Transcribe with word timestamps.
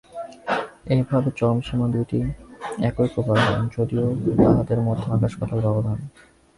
এইভাবে 0.85 1.29
চরমসীমা-দুইটি 1.37 2.19
একই 2.83 3.07
প্রকার 3.15 3.37
হয়, 3.39 3.63
যদিও 3.77 4.05
তাহাদের 4.37 4.79
মধ্যে 4.81 5.07
আকাশ-পাতাল 5.11 5.59
ব্যবধান। 5.59 5.97